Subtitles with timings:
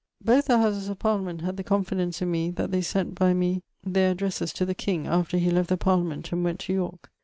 [0.25, 3.61] Both the houses of parlament had the confidence in me that they sent by me
[3.85, 7.11] ther addresses to the king after he left the parlament and went to Yorke.